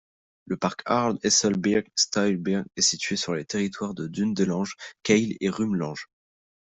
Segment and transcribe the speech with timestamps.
[0.47, 6.09] Le parc Haard-Hesselsbierg-Staebierg est situé sur les territoires de Dudelange, Kayl et Rumelange.